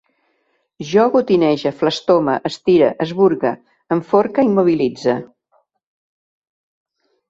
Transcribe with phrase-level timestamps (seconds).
[0.91, 2.39] Jo gotinege, flastome,
[2.79, 3.55] estire, esburgue,
[3.99, 5.19] enforque, immobilitze